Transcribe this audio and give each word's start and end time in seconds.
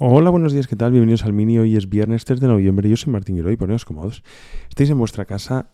Hola, 0.00 0.30
buenos 0.30 0.52
días, 0.52 0.68
¿qué 0.68 0.76
tal? 0.76 0.92
Bienvenidos 0.92 1.24
al 1.24 1.32
Mini. 1.32 1.58
Hoy 1.58 1.74
es 1.74 1.88
viernes 1.88 2.24
3 2.24 2.38
de 2.38 2.46
noviembre. 2.46 2.88
Yo 2.88 2.96
soy 2.96 3.12
Martín 3.12 3.34
Giroy, 3.34 3.56
poneos 3.56 3.84
cómodos. 3.84 4.22
Estáis 4.68 4.90
en 4.90 4.98
vuestra 4.98 5.24
casa. 5.24 5.70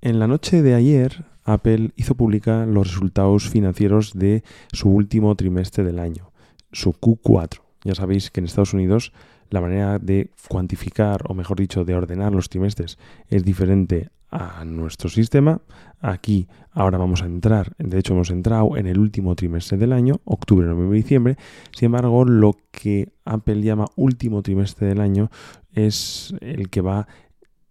En 0.00 0.20
la 0.20 0.28
noche 0.28 0.62
de 0.62 0.74
ayer, 0.74 1.24
Apple 1.42 1.90
hizo 1.96 2.14
pública 2.14 2.64
los 2.64 2.86
resultados 2.86 3.48
financieros 3.48 4.16
de 4.16 4.44
su 4.70 4.88
último 4.88 5.34
trimestre 5.34 5.82
del 5.82 5.98
año, 5.98 6.30
su 6.70 6.92
Q4. 6.92 7.62
Ya 7.82 7.96
sabéis 7.96 8.30
que 8.30 8.38
en 8.38 8.44
Estados 8.44 8.72
Unidos 8.72 9.12
la 9.50 9.60
manera 9.60 9.98
de 9.98 10.30
cuantificar, 10.48 11.24
o 11.28 11.34
mejor 11.34 11.58
dicho, 11.58 11.84
de 11.84 11.96
ordenar 11.96 12.32
los 12.32 12.48
trimestres 12.48 12.98
es 13.30 13.42
diferente 13.42 14.10
a 14.30 14.64
nuestro 14.64 15.08
sistema. 15.08 15.60
Aquí 16.00 16.48
ahora 16.72 16.98
vamos 16.98 17.22
a 17.22 17.26
entrar, 17.26 17.72
de 17.78 17.98
hecho 17.98 18.12
hemos 18.12 18.30
entrado 18.30 18.76
en 18.76 18.86
el 18.86 18.98
último 18.98 19.34
trimestre 19.34 19.78
del 19.78 19.92
año, 19.92 20.20
octubre, 20.24 20.66
noviembre 20.66 20.98
diciembre. 20.98 21.36
Sin 21.72 21.86
embargo, 21.86 22.24
lo 22.24 22.54
que 22.70 23.08
Apple 23.24 23.62
llama 23.62 23.86
último 23.96 24.42
trimestre 24.42 24.88
del 24.88 25.00
año 25.00 25.30
es 25.72 26.34
el 26.40 26.68
que 26.68 26.80
va 26.80 27.06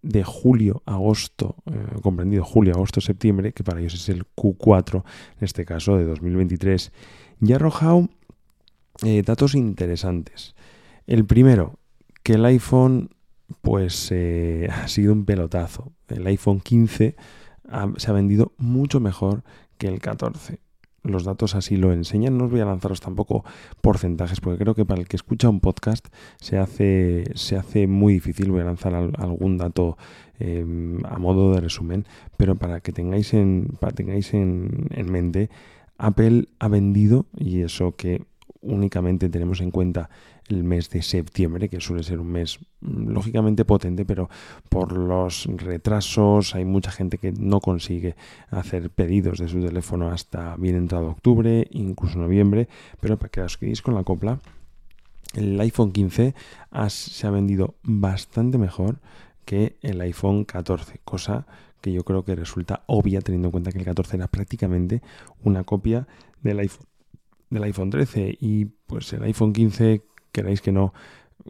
de 0.02 0.22
julio 0.22 0.82
agosto, 0.86 1.56
eh, 1.66 2.00
comprendido 2.00 2.44
julio, 2.44 2.74
agosto, 2.74 3.00
septiembre, 3.00 3.52
que 3.52 3.64
para 3.64 3.80
ellos 3.80 3.94
es 3.94 4.08
el 4.08 4.24
Q4, 4.36 5.04
en 5.38 5.44
este 5.44 5.64
caso 5.64 5.96
de 5.96 6.04
2023, 6.04 6.92
y 7.40 7.52
ha 7.52 7.56
arrojado 7.56 8.08
eh, 9.02 9.22
datos 9.22 9.54
interesantes. 9.54 10.54
El 11.06 11.24
primero, 11.24 11.78
que 12.22 12.34
el 12.34 12.44
iPhone 12.44 13.10
pues 13.62 14.08
eh, 14.12 14.68
ha 14.70 14.88
sido 14.88 15.12
un 15.12 15.24
pelotazo. 15.24 15.92
El 16.08 16.26
iPhone 16.26 16.60
15 16.60 17.16
se 17.96 18.10
ha 18.10 18.14
vendido 18.14 18.52
mucho 18.58 19.00
mejor 19.00 19.42
que 19.78 19.88
el 19.88 20.00
14. 20.00 20.60
Los 21.02 21.24
datos 21.24 21.54
así 21.54 21.76
lo 21.76 21.92
enseñan. 21.92 22.36
No 22.36 22.46
os 22.46 22.50
voy 22.50 22.60
a 22.60 22.64
lanzaros 22.64 23.00
tampoco 23.00 23.44
porcentajes, 23.80 24.40
porque 24.40 24.58
creo 24.58 24.74
que 24.74 24.84
para 24.84 25.00
el 25.00 25.06
que 25.06 25.16
escucha 25.16 25.48
un 25.48 25.60
podcast 25.60 26.06
se 26.40 26.58
hace, 26.58 27.24
se 27.34 27.56
hace 27.56 27.86
muy 27.86 28.14
difícil. 28.14 28.50
Voy 28.50 28.62
a 28.62 28.64
lanzar 28.64 28.94
algún 28.94 29.56
dato 29.56 29.96
em, 30.40 31.04
a 31.06 31.18
modo 31.18 31.52
de 31.52 31.60
resumen, 31.60 32.06
pero 32.36 32.56
para 32.56 32.80
que 32.80 32.92
tengáis 32.92 33.34
en, 33.34 33.76
para 33.78 33.94
tengáis 33.94 34.34
en, 34.34 34.88
en 34.90 35.12
mente, 35.12 35.48
Apple 35.96 36.48
ha 36.58 36.68
vendido, 36.68 37.26
y 37.36 37.60
eso 37.60 37.94
que 37.96 38.24
únicamente 38.66 39.28
tenemos 39.28 39.60
en 39.60 39.70
cuenta 39.70 40.10
el 40.48 40.64
mes 40.64 40.90
de 40.90 41.02
septiembre, 41.02 41.68
que 41.68 41.80
suele 41.80 42.02
ser 42.02 42.20
un 42.20 42.28
mes 42.28 42.58
mm, 42.80 43.08
lógicamente 43.08 43.64
potente, 43.64 44.04
pero 44.04 44.28
por 44.68 44.96
los 44.96 45.46
retrasos 45.46 46.54
hay 46.54 46.64
mucha 46.64 46.90
gente 46.90 47.18
que 47.18 47.32
no 47.32 47.60
consigue 47.60 48.16
hacer 48.50 48.90
pedidos 48.90 49.38
de 49.38 49.48
su 49.48 49.60
teléfono 49.60 50.10
hasta 50.10 50.56
bien 50.56 50.76
entrado 50.76 51.08
octubre, 51.08 51.66
incluso 51.70 52.18
noviembre, 52.18 52.68
pero 53.00 53.16
para 53.16 53.30
que 53.30 53.40
os 53.40 53.56
quedéis 53.56 53.82
con 53.82 53.94
la 53.94 54.04
copla, 54.04 54.38
el 55.34 55.58
iPhone 55.60 55.92
15 55.92 56.34
se 56.88 57.26
ha 57.26 57.30
vendido 57.30 57.74
bastante 57.82 58.58
mejor 58.58 58.98
que 59.44 59.76
el 59.82 60.00
iPhone 60.00 60.44
14, 60.44 61.00
cosa 61.04 61.46
que 61.80 61.92
yo 61.92 62.04
creo 62.04 62.24
que 62.24 62.34
resulta 62.34 62.82
obvia 62.86 63.20
teniendo 63.20 63.48
en 63.48 63.52
cuenta 63.52 63.70
que 63.70 63.78
el 63.78 63.84
14 63.84 64.16
era 64.16 64.28
prácticamente 64.28 65.02
una 65.42 65.64
copia 65.64 66.06
del 66.42 66.60
iPhone 66.60 66.86
del 67.50 67.62
iPhone 67.64 67.90
13 67.90 68.36
y 68.40 68.66
pues 68.86 69.12
el 69.12 69.22
iPhone 69.24 69.52
15 69.52 70.02
queráis 70.32 70.60
que 70.60 70.72
no, 70.72 70.92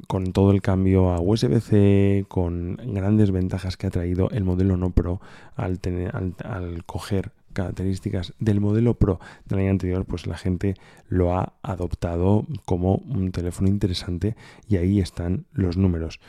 con 0.07 0.33
todo 0.33 0.51
el 0.51 0.63
cambio 0.63 1.11
a 1.11 1.21
USB-C, 1.21 2.27
con 2.29 2.77
grandes 2.77 3.31
ventajas 3.31 3.77
que 3.77 3.87
ha 3.87 3.91
traído 3.91 4.31
el 4.31 4.45
modelo 4.45 4.77
no 4.77 4.91
Pro 4.91 5.21
al, 5.55 5.81
tener, 5.81 6.15
al, 6.15 6.85
coger 6.85 7.33
características 7.53 8.35
del 8.39 8.61
modelo 8.61 8.95
Pro 8.95 9.19
del 9.47 9.61
año 9.61 9.71
anterior, 9.71 10.05
pues 10.05 10.27
la 10.27 10.37
gente 10.37 10.75
lo 11.09 11.35
ha 11.37 11.55
adoptado 11.63 12.47
como 12.65 12.97
un 12.97 13.33
teléfono 13.33 13.69
interesante 13.69 14.37
y 14.69 14.77
ahí 14.77 15.01
están 15.01 15.47
los 15.53 15.77
números. 15.77 16.21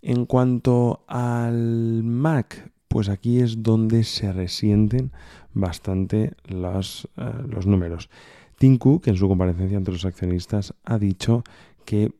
En 0.00 0.26
cuanto 0.26 1.02
al 1.08 2.04
Mac, 2.04 2.70
pues 2.86 3.08
aquí 3.08 3.40
es 3.40 3.62
donde 3.62 4.04
se 4.04 4.32
resienten 4.32 5.10
bastante 5.52 6.34
los, 6.46 7.08
eh, 7.16 7.32
los 7.48 7.66
números. 7.66 8.08
Tim 8.58 8.76
Cook, 8.76 9.06
en 9.06 9.16
su 9.16 9.28
comparecencia 9.28 9.78
ante 9.78 9.92
los 9.92 10.04
accionistas, 10.04 10.74
ha 10.84 10.98
dicho 10.98 11.44
que, 11.84 12.12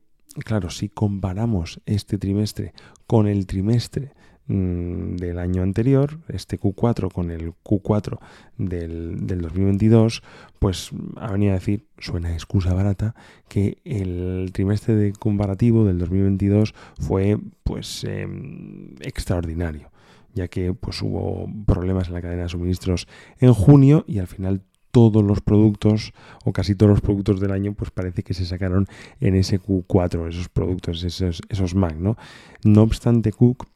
claro, 0.44 0.71
si 0.71 0.88
comparamos 0.88 1.81
este 1.84 2.16
trimestre 2.16 2.72
con 3.09 3.26
el 3.26 3.47
trimestre 3.47 4.12
mm, 4.47 5.16
del 5.16 5.38
año 5.41 5.62
anterior, 5.62 6.21
este 6.28 6.59
Q4 6.59 7.12
con 7.12 7.32
el 7.32 7.53
Q4 7.65 8.19
del, 8.56 9.27
2022, 9.27 10.22
pues 10.60 10.91
ha 11.16 11.32
venido 11.32 11.53
a 11.53 11.56
decir, 11.56 11.87
suena 11.98 12.32
excusa 12.32 12.72
barata, 12.72 13.16
que 13.48 13.78
el 13.84 14.50
trimestre 14.53 14.94
de 14.94 15.12
comparativo 15.12 15.84
del 15.84 15.98
2022 15.98 16.72
fue 17.00 17.37
pues 17.65 18.04
em, 18.04 18.94
extraordinario 19.00 19.91
ya 20.34 20.47
que 20.47 20.72
pues 20.72 21.03
hubo 21.03 21.50
problemas 21.66 22.09
en 22.09 22.15
la 22.15 22.22
cadena 22.22 22.44
de 22.44 22.48
suministros 22.48 23.09
en 23.41 23.53
junio 23.54 24.04
y 24.06 24.19
al 24.19 24.28
final 24.28 24.62
todos 24.91 25.22
los 25.25 25.41
productos 25.41 26.12
o 26.44 26.53
casi 26.53 26.75
todos 26.75 26.91
los 26.91 27.00
productos 27.00 27.41
del 27.41 27.53
año 27.53 27.75
pues 27.75 27.91
parece 27.91 28.22
que 28.22 28.34
se 28.34 28.47
sacaron 28.47 28.87
en 29.21 29.34
ese 29.34 29.60
Q4 29.60 30.28
esos 30.28 30.49
productos, 30.49 31.04
esos, 31.04 31.43
esos 31.49 31.75
Mac, 31.75 31.97
¿no? 31.97 32.16
No 32.65 32.82
obstante, 32.82 33.32
Cook 33.32 33.66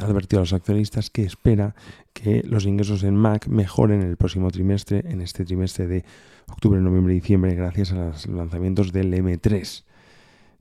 ha 0.00 0.04
advertido 0.04 0.40
a 0.40 0.42
los 0.42 0.52
accionistas 0.52 1.10
que 1.10 1.22
espera 1.22 1.74
que 2.12 2.42
los 2.42 2.66
ingresos 2.66 3.04
en 3.04 3.16
Mac 3.16 3.46
mejoren 3.46 4.02
en 4.02 4.08
el 4.08 4.16
próximo 4.16 4.50
trimestre, 4.50 5.04
en 5.06 5.20
este 5.20 5.44
trimestre 5.44 5.86
de 5.86 6.04
octubre, 6.48 6.80
noviembre 6.80 7.14
y 7.14 7.20
diciembre, 7.20 7.54
gracias 7.54 7.92
a 7.92 8.06
los 8.06 8.26
lanzamientos 8.26 8.92
del 8.92 9.12
M3 9.12 9.84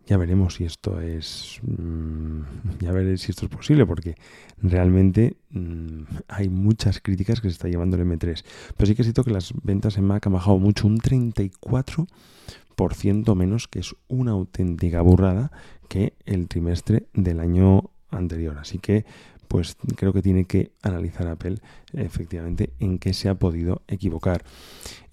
ya 0.05 0.17
veremos 0.17 0.55
si 0.55 0.66
esto 0.66 0.99
es 1.01 1.59
mm, 1.63 2.41
ya 2.79 2.91
veré 2.91 3.17
si 3.17 3.31
esto 3.31 3.45
es 3.45 3.51
posible 3.51 3.85
porque 3.85 4.16
realmente 4.61 5.38
mm, 5.51 6.03
hay 6.27 6.49
muchas 6.49 6.99
críticas 6.99 7.41
que 7.41 7.49
se 7.49 7.53
está 7.53 7.67
llevando 7.67 7.97
el 7.97 8.07
M3 8.07 8.44
pero 8.77 8.88
sí 8.88 8.95
que 8.95 9.03
siento 9.03 9.23
que 9.23 9.31
las 9.31 9.53
ventas 9.63 9.97
en 9.97 10.05
Mac 10.05 10.27
han 10.27 10.33
bajado 10.33 10.59
mucho 10.59 10.88
un 10.88 10.99
34% 10.99 13.35
menos 13.35 13.67
que 13.67 13.79
es 13.79 13.95
una 14.07 14.31
auténtica 14.31 15.01
burrada 15.01 15.51
que 15.88 16.13
el 16.25 16.47
trimestre 16.47 17.07
del 17.13 17.39
año 17.39 17.91
anterior. 18.09 18.57
Así 18.57 18.79
que 18.79 19.05
pues 19.47 19.77
creo 19.95 20.11
que 20.11 20.21
tiene 20.21 20.45
que 20.45 20.71
analizar 20.81 21.27
Apple 21.27 21.57
efectivamente 21.94 22.73
en 22.79 22.97
qué 22.97 23.13
se 23.13 23.29
ha 23.29 23.35
podido 23.35 23.83
equivocar. 23.88 24.44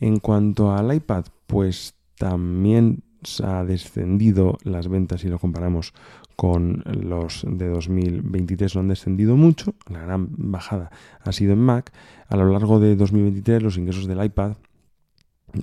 En 0.00 0.18
cuanto 0.18 0.72
al 0.72 0.94
iPad 0.94 1.26
pues 1.46 1.94
también 2.16 3.02
ha 3.42 3.64
descendido 3.64 4.58
las 4.64 4.88
ventas 4.88 5.20
si 5.20 5.28
lo 5.28 5.38
comparamos 5.38 5.94
con 6.36 6.82
los 6.86 7.44
de 7.46 7.68
2023 7.68 8.74
no 8.74 8.80
han 8.80 8.88
descendido 8.88 9.36
mucho, 9.36 9.74
la 9.88 10.00
gran 10.00 10.28
bajada 10.30 10.90
ha 11.20 11.32
sido 11.32 11.52
en 11.52 11.60
Mac. 11.60 11.92
A 12.28 12.36
lo 12.36 12.50
largo 12.50 12.80
de 12.80 12.96
2023 12.96 13.62
los 13.62 13.76
ingresos 13.76 14.06
del 14.06 14.24
iPad 14.24 14.54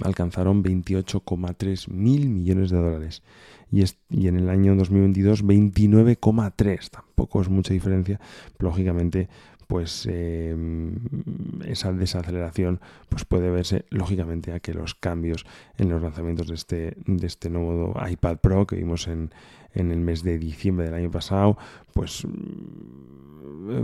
alcanzaron 0.03 0.63
28,3 0.63 1.89
mil 1.89 2.29
millones 2.29 2.69
de 2.69 2.77
dólares 2.77 3.23
y, 3.71 3.83
y, 4.09 4.27
en 4.27 4.37
el 4.37 4.49
año 4.49 4.75
2022 4.75 5.43
29,3. 5.43 6.89
Tampoco 6.89 7.41
es 7.41 7.49
mucha 7.49 7.73
diferencia, 7.73 8.19
lógicamente 8.59 9.29
pues 9.69 10.07
em, 10.09 10.95
esa 11.63 11.93
desaceleración 11.93 12.79
pues 13.07 13.23
puede 13.23 13.51
verse 13.51 13.85
lógicamente 13.91 14.51
a 14.51 14.59
que 14.59 14.73
los 14.73 14.95
cambios 14.95 15.45
en 15.77 15.89
los 15.89 16.01
lanzamientos 16.01 16.47
de 16.47 16.55
este, 16.55 16.97
de 17.05 17.27
este 17.27 17.51
nuevo 17.51 17.93
iPad 18.09 18.37
Pro 18.39 18.65
que 18.65 18.77
vimos 18.77 19.07
en, 19.07 19.29
en 19.75 19.91
el 19.91 19.99
mes 19.99 20.23
de 20.23 20.39
diciembre 20.39 20.87
del 20.87 20.95
año 20.95 21.11
pasado, 21.11 21.55
pues 21.93 22.23
em, 22.23 22.31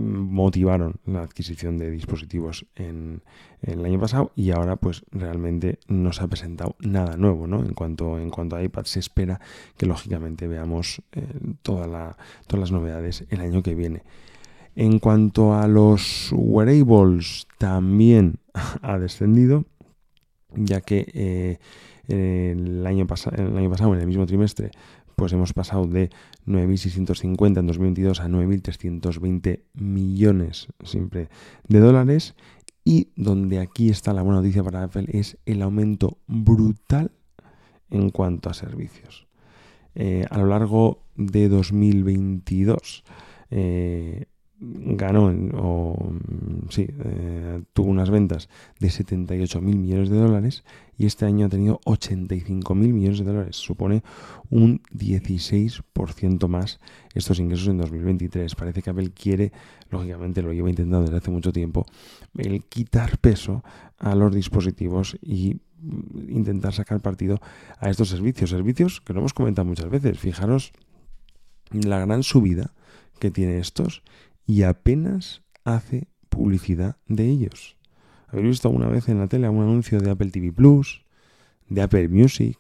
motivaron 0.02 0.96
la 1.06 1.22
adquisición 1.22 1.78
de 1.78 1.92
dispositivos 1.92 2.66
en, 2.74 3.22
el 3.62 3.86
año 3.86 4.00
pasado 4.00 4.32
y 4.36 4.50
ahora 4.50 4.78
pues 4.78 5.04
realmente 5.12 5.78
no 5.88 6.14
se 6.14 6.24
ha 6.24 6.28
presentado 6.28 6.76
nada 6.80 7.16
nuevo 7.16 7.46
¿no? 7.46 7.64
en 7.64 7.76
cuanto 7.76 8.18
en 8.18 8.32
cuanto 8.32 8.56
a 8.56 8.64
iPad 8.64 8.86
se 8.86 9.00
espera 9.00 9.40
que 9.78 9.86
lógicamente 9.86 10.48
veamos 10.48 11.04
eh, 11.12 11.28
toda 11.62 11.86
la, 11.86 12.18
todas 12.48 12.62
las 12.62 12.72
novedades 12.72 13.26
el 13.30 13.42
año 13.42 13.62
que 13.62 13.76
viene 13.76 14.02
en 14.76 15.00
cuanto 15.00 15.54
a 15.54 15.68
los 15.68 16.32
wearables, 16.34 17.48
también 17.58 18.40
ha 18.82 19.00
descendido, 19.00 19.66
ya 20.54 20.82
que 20.82 21.08
eh, 21.14 21.58
el, 22.08 22.86
año 22.86 23.08
el 23.36 23.58
año 23.58 23.70
pasado, 23.70 23.94
en 23.96 24.02
el 24.02 24.08
mismo 24.08 24.26
trimestre, 24.26 24.72
pues 25.16 25.32
hemos 25.32 25.54
pasado 25.54 25.88
de 25.88 26.10
9.650 26.46 27.60
en 27.60 27.68
2022 27.68 28.20
a 28.20 28.28
9.320 28.28 29.62
millones 29.74 30.68
siempre 30.84 31.30
de 31.68 31.80
dólares. 31.80 32.36
Y 32.88 33.10
donde 33.16 33.60
aquí 33.60 33.90
está 33.90 34.14
la 34.14 34.22
buena 34.22 34.42
noticia 34.42 34.64
para 34.64 34.84
Apple 34.84 35.08
es 35.08 35.38
el 35.46 35.64
aumento 35.64 36.20
brutal 36.28 37.12
en 37.90 38.12
cuanto 38.12 38.50
a 38.50 38.54
servicios. 38.54 39.26
Eh, 39.96 40.26
a 40.30 40.38
lo 40.38 40.46
largo 40.48 41.00
de 41.16 41.50
2022 41.50 43.04
eh, 43.50 44.26
ganó 44.60 45.34
o 45.56 46.14
sí, 46.70 46.88
eh, 46.90 47.62
tuvo 47.74 47.90
unas 47.90 48.10
ventas 48.10 48.50
de 48.80 48.90
78 48.90 49.60
mil 49.60 49.78
millones 49.78 50.10
de 50.10 50.18
dólares 50.18 50.64
y 50.98 51.06
este 51.06 51.26
año 51.26 51.48
ha 51.48 51.50
tenido 51.50 51.82
85 51.86 52.74
mil 52.74 52.94
millones 52.94 53.20
de 53.20 53.26
dólares. 53.26 53.58
Supone 53.58 54.04
un 54.50 54.82
16% 54.94 56.48
más 56.48 56.80
estos 57.14 57.40
ingresos 57.40 57.68
en 57.68 57.78
2023. 57.78 58.56
Parece 58.56 58.82
que 58.82 58.90
Apple 58.90 59.12
quiere, 59.12 59.52
lógicamente 59.90 60.42
lo 60.42 60.54
lleva 60.54 60.70
intentando 60.70 61.02
desde 61.02 61.18
hace 61.18 61.32
mucho 61.32 61.52
tiempo, 61.52 61.86
el 62.38 62.64
quitar 62.64 63.18
peso 63.18 63.64
a 63.98 64.16
los 64.16 64.34
dispositivos 64.34 65.18
y 65.22 65.60
intentar 66.30 66.74
sacar 66.74 67.02
partido 67.02 67.40
a 67.80 67.90
estos 67.90 68.10
servicios. 68.10 68.52
Servicios 68.52 69.02
que 69.02 69.14
lo 69.14 69.20
hemos 69.20 69.34
comentado 69.34 69.66
muchas 69.66 69.90
veces. 69.90 70.18
Fijaros 70.18 70.72
la 71.72 72.00
gran 72.00 72.24
subida 72.24 72.74
que 73.20 73.32
tiene 73.32 73.60
estos 73.60 74.02
y 74.46 74.64
apenas 74.64 75.44
hace 75.64 76.08
publicidad 76.30 76.98
de 77.08 77.28
ellos. 77.28 77.78
¿Habéis 78.28 78.48
visto 78.48 78.68
alguna 78.68 78.88
vez 78.88 79.08
en 79.10 79.20
la 79.20 79.28
tele 79.28 79.50
un 79.50 79.64
anuncio 79.64 80.00
de 80.00 80.12
Apple 80.12 80.32
TV 80.32 80.52
Plus, 80.52 81.06
de 81.70 81.82
Apple 81.82 82.10
Music, 82.10 82.58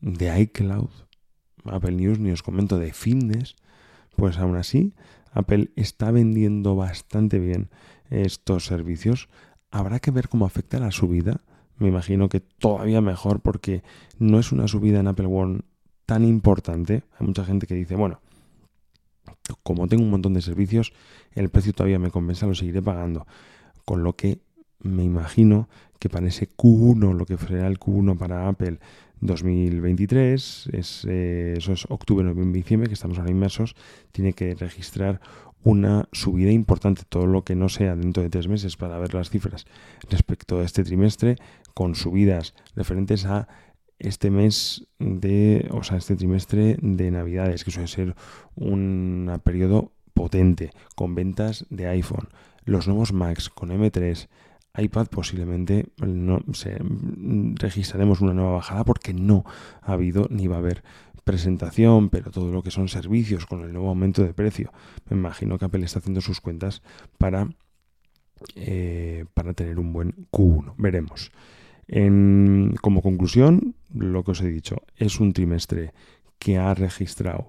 de 0.00 0.40
iCloud, 0.40 0.90
Apple 1.64 1.92
News, 1.92 2.18
ni 2.18 2.30
os 2.30 2.42
comento 2.42 2.78
de 2.78 2.92
Fitness? 2.92 3.56
Pues 4.16 4.38
aún 4.38 4.56
así, 4.56 4.94
Apple 5.32 5.70
está 5.76 6.10
vendiendo 6.10 6.76
bastante 6.76 7.38
bien 7.38 7.70
estos 8.10 8.66
servicios. 8.66 9.28
Habrá 9.70 10.00
que 10.00 10.10
ver 10.10 10.28
cómo 10.28 10.46
afecta 10.46 10.78
la 10.78 10.90
subida. 10.90 11.40
Me 11.78 11.88
imagino 11.88 12.28
que 12.28 12.40
todavía 12.40 13.00
mejor 13.00 13.40
porque 13.40 13.82
no 14.18 14.38
es 14.38 14.52
una 14.52 14.68
subida 14.68 15.00
en 15.00 15.06
Apple 15.06 15.26
One 15.26 15.60
tan 16.04 16.24
importante. 16.24 17.04
Hay 17.18 17.26
mucha 17.26 17.44
gente 17.44 17.66
que 17.66 17.74
dice, 17.74 17.94
bueno, 17.94 18.20
como 19.62 19.88
tengo 19.88 20.02
un 20.02 20.10
montón 20.10 20.34
de 20.34 20.42
servicios, 20.42 20.92
el 21.32 21.48
precio 21.48 21.72
todavía 21.72 21.98
me 21.98 22.10
compensa, 22.10 22.46
lo 22.46 22.54
seguiré 22.54 22.82
pagando. 22.82 23.26
Con 23.84 24.02
lo 24.02 24.14
que 24.14 24.38
me 24.80 25.04
imagino 25.04 25.68
que 25.98 26.08
para 26.08 26.26
ese 26.28 26.48
Q1, 26.48 27.14
lo 27.14 27.26
que 27.26 27.36
será 27.36 27.66
el 27.66 27.78
Q1 27.78 28.16
para 28.16 28.48
Apple 28.48 28.78
2023, 29.20 30.70
es, 30.72 31.06
eh, 31.08 31.54
eso 31.58 31.72
es 31.72 31.84
octubre, 31.90 32.24
noviembre, 32.24 32.58
diciembre, 32.58 32.88
que 32.88 32.94
estamos 32.94 33.18
ahora 33.18 33.30
inmersos, 33.30 33.76
tiene 34.12 34.32
que 34.32 34.54
registrar 34.54 35.20
una 35.62 36.08
subida 36.12 36.50
importante, 36.50 37.02
todo 37.06 37.26
lo 37.26 37.44
que 37.44 37.54
no 37.54 37.68
sea 37.68 37.94
dentro 37.94 38.22
de 38.22 38.30
tres 38.30 38.48
meses 38.48 38.76
para 38.76 38.98
ver 38.98 39.12
las 39.12 39.28
cifras 39.28 39.66
respecto 40.08 40.60
a 40.60 40.64
este 40.64 40.84
trimestre, 40.84 41.36
con 41.74 41.94
subidas 41.94 42.54
referentes 42.74 43.26
a 43.26 43.48
este 44.00 44.30
mes 44.30 44.88
de, 44.98 45.68
o 45.70 45.82
sea, 45.82 45.98
este 45.98 46.16
trimestre 46.16 46.76
de 46.80 47.10
Navidades, 47.10 47.64
que 47.64 47.70
suele 47.70 47.88
ser 47.88 48.16
un 48.56 49.40
periodo 49.44 49.92
potente, 50.14 50.70
con 50.96 51.14
ventas 51.14 51.66
de 51.70 51.86
iPhone, 51.86 52.28
los 52.64 52.88
nuevos 52.88 53.12
Macs 53.12 53.48
con 53.48 53.70
M3, 53.70 54.28
iPad 54.76 55.06
posiblemente 55.08 55.88
no 55.98 56.40
registraremos 57.56 58.20
una 58.20 58.34
nueva 58.34 58.52
bajada 58.52 58.84
porque 58.84 59.12
no 59.12 59.44
ha 59.82 59.92
habido 59.92 60.26
ni 60.30 60.46
va 60.46 60.56
a 60.56 60.60
haber 60.60 60.82
presentación, 61.24 62.08
pero 62.08 62.30
todo 62.30 62.52
lo 62.52 62.62
que 62.62 62.70
son 62.70 62.88
servicios 62.88 63.46
con 63.46 63.62
el 63.62 63.72
nuevo 63.72 63.88
aumento 63.88 64.22
de 64.22 64.32
precio. 64.32 64.72
Me 65.08 65.16
imagino 65.16 65.58
que 65.58 65.64
Apple 65.64 65.84
está 65.84 65.98
haciendo 65.98 66.20
sus 66.20 66.40
cuentas 66.40 66.82
para, 67.18 67.48
eh, 68.54 69.24
para 69.34 69.52
tener 69.52 69.78
un 69.78 69.92
buen 69.92 70.28
Q1. 70.30 70.74
Veremos. 70.78 71.30
Como 71.90 73.02
conclusión, 73.02 73.74
lo 73.92 74.22
que 74.22 74.30
os 74.30 74.40
he 74.42 74.48
dicho, 74.48 74.76
es 74.96 75.18
un 75.18 75.32
trimestre 75.32 75.92
que 76.38 76.56
ha 76.56 76.72
registrado 76.74 77.48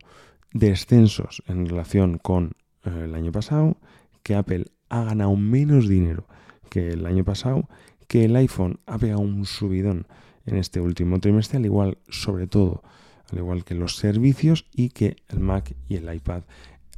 descensos 0.51 1.43
en 1.47 1.67
relación 1.67 2.17
con 2.17 2.53
eh, 2.83 3.03
el 3.05 3.13
año 3.15 3.31
pasado, 3.31 3.77
que 4.23 4.35
Apple 4.35 4.65
ha 4.89 5.03
ganado 5.03 5.35
menos 5.35 5.87
dinero 5.87 6.25
que 6.69 6.89
el 6.89 7.05
año 7.05 7.23
pasado, 7.23 7.69
que 8.07 8.25
el 8.25 8.35
iPhone 8.35 8.79
ha 8.87 8.97
pegado 8.97 9.21
un 9.21 9.45
subidón 9.45 10.07
en 10.45 10.57
este 10.57 10.81
último 10.81 11.19
trimestre, 11.19 11.57
al 11.57 11.65
igual, 11.65 11.99
sobre 12.09 12.47
todo, 12.47 12.83
al 13.31 13.37
igual 13.37 13.63
que 13.63 13.75
los 13.75 13.95
servicios 13.95 14.65
y 14.73 14.89
que 14.89 15.17
el 15.29 15.39
Mac 15.39 15.75
y 15.87 15.95
el 15.95 16.13
iPad 16.13 16.43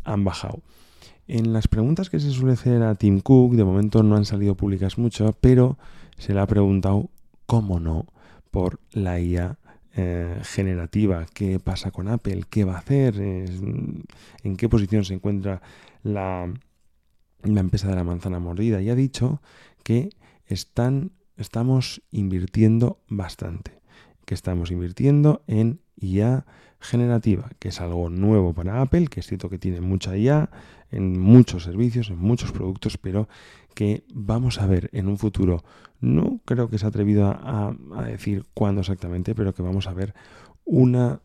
han 0.03 0.23
bajado. 0.23 0.61
En 1.27 1.53
las 1.53 1.67
preguntas 1.67 2.09
que 2.09 2.19
se 2.19 2.31
suele 2.31 2.53
hacer 2.53 2.83
a 2.83 2.95
Tim 2.95 3.19
Cook, 3.19 3.53
de 3.55 3.63
momento 3.63 4.01
no 4.03 4.15
han 4.15 4.25
salido 4.25 4.55
públicas 4.55 4.97
mucho, 4.97 5.35
pero 5.41 5.77
se 6.17 6.33
le 6.33 6.39
ha 6.39 6.47
preguntado 6.47 7.09
cómo 7.45 7.79
no, 7.79 8.07
por 8.51 8.79
la 8.91 9.19
IA 9.19 9.57
eh, 9.95 10.39
generativa. 10.43 11.25
¿Qué 11.33 11.59
pasa 11.59 11.91
con 11.91 12.07
Apple? 12.07 12.45
¿Qué 12.49 12.63
va 12.63 12.75
a 12.75 12.79
hacer? 12.79 13.15
¿En 13.19 14.55
qué 14.57 14.69
posición 14.69 15.05
se 15.05 15.13
encuentra 15.13 15.61
la, 16.03 16.51
la 17.43 17.59
empresa 17.59 17.87
de 17.87 17.95
la 17.95 18.03
manzana 18.03 18.39
mordida? 18.39 18.81
Y 18.81 18.89
ha 18.89 18.95
dicho 18.95 19.41
que 19.83 20.09
están, 20.45 21.11
estamos 21.37 22.01
invirtiendo 22.11 23.01
bastante, 23.07 23.79
que 24.25 24.33
estamos 24.33 24.71
invirtiendo 24.71 25.43
en 25.47 25.79
IA 25.99 26.45
generativa, 26.79 27.49
que 27.59 27.69
es 27.69 27.81
algo 27.81 28.09
nuevo 28.09 28.53
para 28.53 28.81
Apple, 28.81 29.07
que 29.07 29.21
es 29.21 29.27
cierto 29.27 29.49
que 29.49 29.57
tiene 29.57 29.81
mucha 29.81 30.17
IA 30.17 30.49
en 30.91 31.19
muchos 31.19 31.63
servicios, 31.63 32.09
en 32.09 32.19
muchos 32.19 32.51
productos, 32.51 32.97
pero 32.97 33.27
que 33.73 34.03
vamos 34.13 34.59
a 34.59 34.67
ver 34.67 34.89
en 34.93 35.07
un 35.07 35.17
futuro, 35.17 35.63
no 35.99 36.41
creo 36.45 36.69
que 36.69 36.77
se 36.77 36.85
ha 36.85 36.89
atrevido 36.89 37.27
a, 37.27 37.75
decir 38.07 38.45
cuándo 38.53 38.81
exactamente, 38.81 39.35
pero 39.35 39.53
que 39.53 39.61
vamos 39.61 39.87
a 39.87 39.93
ver 39.93 40.13
una 40.65 41.21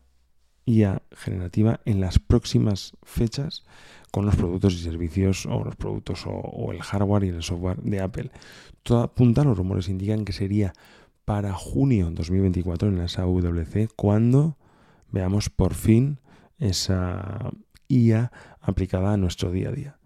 IA 0.65 1.01
generativa 1.11 1.81
en 1.85 1.99
las 1.99 2.19
próximas 2.19 2.93
fechas 3.03 3.63
con 4.11 4.25
los 4.25 4.35
productos 4.35 4.73
y 4.73 4.77
servicios 4.77 5.45
o 5.45 5.63
los 5.63 5.75
productos 5.75 6.23
o, 6.25 6.71
el 6.71 6.81
hardware 6.81 7.23
y 7.25 7.29
el 7.29 7.43
software 7.43 7.81
de 7.81 8.01
Apple. 8.01 8.31
Todo 8.83 9.01
apunta, 9.01 9.43
los 9.43 9.57
rumores 9.57 9.89
indican 9.89 10.25
que 10.25 10.33
sería 10.33 10.73
para 11.25 11.53
junio 11.53 12.09
2024 12.11 12.89
en 12.89 12.97
la 12.97 13.07
SAWC 13.07 13.93
cuando 13.95 14.57
veamos 15.11 15.49
por 15.49 15.73
fin 15.73 16.19
esa 16.57 17.51
IA 17.87 18.31
aplicada 18.61 19.13
a 19.13 19.17
nuestro 19.17 19.51
día 19.51 19.69
a 19.69 19.71
día. 19.71 19.98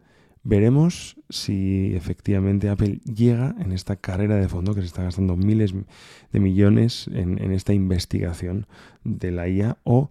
Veremos 0.45 1.15
si 1.29 1.95
efectivamente 1.95 2.67
Apple 2.67 2.99
llega 3.05 3.55
en 3.59 3.71
esta 3.71 3.95
carrera 3.95 4.35
de 4.35 4.49
fondo 4.49 4.75
que 4.75 4.81
se 4.81 4.87
está 4.87 5.03
gastando 5.03 5.37
miles 5.37 5.73
de 6.33 6.39
millones 6.41 7.09
en, 7.13 7.39
esta 7.53 7.73
investigación 7.73 8.67
de 9.05 9.31
la 9.31 9.47
IA 9.47 9.77
o 9.83 10.09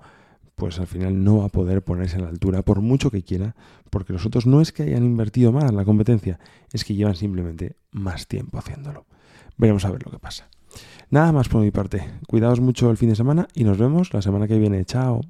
pues 0.56 0.78
al 0.78 0.86
final 0.86 1.22
no 1.22 1.38
va 1.38 1.46
a 1.46 1.48
poder 1.48 1.82
ponerse 1.82 2.16
a 2.16 2.20
la 2.20 2.28
altura 2.28 2.62
por 2.62 2.80
mucho 2.80 3.10
que 3.10 3.22
quiera, 3.22 3.56
porque 3.90 4.12
los 4.12 4.24
otros 4.24 4.46
no 4.46 4.60
es 4.60 4.72
que 4.72 4.84
hayan 4.84 5.04
invertido 5.04 5.52
más 5.52 5.64
en 5.64 5.76
la 5.76 5.84
competencia, 5.84 6.38
es 6.72 6.84
que 6.84 6.94
llevan 6.94 7.16
simplemente 7.16 7.76
más 7.90 8.26
tiempo 8.26 8.58
haciéndolo. 8.58 9.04
Veremos 9.58 9.84
a 9.84 9.90
ver 9.90 10.04
lo 10.04 10.10
que 10.10 10.18
pasa. 10.18 10.48
Nada 11.10 11.32
más 11.32 11.48
por 11.48 11.60
mi 11.60 11.70
parte. 11.70 12.08
Cuidaos 12.26 12.60
mucho 12.60 12.90
el 12.90 12.96
fin 12.96 13.10
de 13.10 13.16
semana 13.16 13.48
y 13.54 13.64
nos 13.64 13.76
vemos 13.76 14.14
la 14.14 14.22
semana 14.22 14.48
que 14.48 14.58
viene. 14.58 14.84
Chao. 14.84 15.20